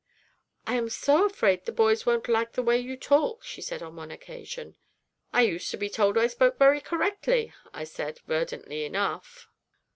[0.65, 3.95] 'I am so afraid the boys won't like the way you talk,' she said on
[3.95, 4.75] one occasion.
[5.31, 9.47] 'I used to be told I spoke very correctly,' I said, verdantly enough.